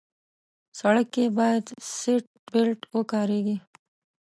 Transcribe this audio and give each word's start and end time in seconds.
سړک 0.79 1.07
کې 1.15 1.25
باید 1.37 1.65
سیټ 1.97 2.25
بیلټ 2.51 2.79
وکارېږي. 2.97 3.57